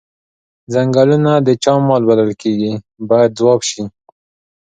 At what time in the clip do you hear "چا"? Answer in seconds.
1.63-1.73